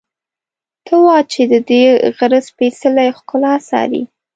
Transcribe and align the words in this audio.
ته 0.85 0.93
وا 1.05 1.17
چې 1.31 1.41
ددې 1.51 1.81
غره 2.15 2.39
سپېڅلې 2.49 3.07
ښکلا 3.17 3.53
څاري. 3.67 4.03